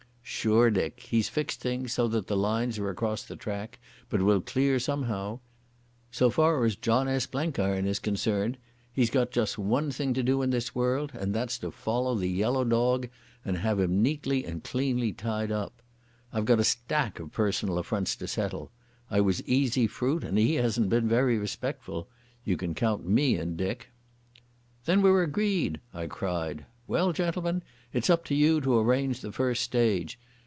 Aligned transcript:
"Sure, 0.23 0.71
Dick. 0.71 1.01
He's 1.01 1.29
fixed 1.29 1.59
things 1.59 1.93
so 1.93 2.07
that 2.07 2.25
the 2.25 2.37
lines 2.37 2.79
are 2.79 2.89
across 2.89 3.21
the 3.23 3.35
track, 3.35 3.77
but 4.09 4.23
we'll 4.23 4.41
clear 4.41 4.79
somehow. 4.79 5.39
So 6.09 6.29
far 6.31 6.63
as 6.65 6.75
John 6.75 7.07
S. 7.07 7.27
Blenkiron 7.27 7.85
is 7.85 7.99
concerned 7.99 8.57
he's 8.91 9.11
got 9.11 9.29
just 9.29 9.59
one 9.59 9.91
thing 9.91 10.13
to 10.15 10.23
do 10.23 10.41
in 10.41 10.49
this 10.49 10.73
world, 10.73 11.11
and 11.13 11.35
that's 11.35 11.59
to 11.59 11.69
follow 11.69 12.15
the 12.15 12.29
yellow 12.29 12.63
dog 12.63 13.07
and 13.45 13.57
have 13.57 13.79
him 13.79 14.01
neatly 14.01 14.43
and 14.45 14.63
cleanly 14.63 15.11
tidied 15.13 15.51
up. 15.51 15.83
I've 16.33 16.45
got 16.45 16.61
a 16.61 16.63
stack 16.63 17.19
of 17.19 17.31
personal 17.33 17.77
affronts 17.77 18.15
to 18.15 18.27
settle. 18.27 18.71
I 19.11 19.21
was 19.21 19.43
easy 19.43 19.85
fruit 19.85 20.23
and 20.23 20.39
he 20.39 20.55
hasn't 20.55 20.89
been 20.89 21.07
very 21.07 21.37
respectful. 21.37 22.07
You 22.45 22.57
can 22.57 22.73
count 22.73 23.05
me 23.07 23.37
in, 23.37 23.57
Dick." 23.57 23.89
"Then 24.85 25.03
we're 25.03 25.21
agreed," 25.21 25.81
I 25.93 26.07
cried. 26.07 26.65
"Well, 26.87 27.13
gentlemen, 27.13 27.61
it's 27.93 28.09
up 28.09 28.25
to 28.25 28.35
you 28.35 28.59
to 28.61 28.77
arrange 28.79 29.19
the 29.21 29.31
first 29.31 29.61
stage. 29.61 30.17